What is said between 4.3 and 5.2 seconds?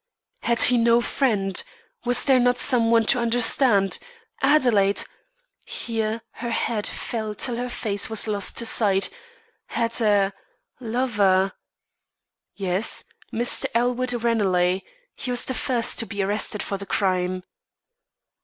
Adelaide"